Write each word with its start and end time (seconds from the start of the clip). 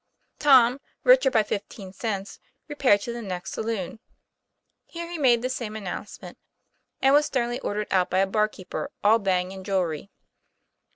Tom, 0.39 0.81
richer 1.03 1.29
by 1.29 1.43
fifteen 1.43 1.93
cents, 1.93 2.39
repaired 2.67 3.01
to 3.01 3.13
the 3.13 3.21
next 3.21 3.51
saloon. 3.51 3.99
Here 4.87 5.07
he 5.07 5.19
made 5.19 5.43
the 5.43 5.47
same 5.49 5.75
announcement, 5.75 6.39
and 7.03 7.13
was 7.13 7.27
sternly 7.27 7.59
ordered 7.59 7.89
out 7.93 8.09
by 8.09 8.17
a 8.17 8.25
barkeeper 8.25 8.89
all 9.03 9.19
bang 9.19 9.53
and 9.53 9.63
jewelry. 9.63 10.09